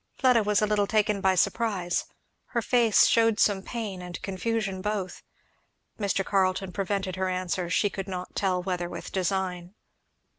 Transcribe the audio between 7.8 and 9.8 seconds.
could not tell whether with design.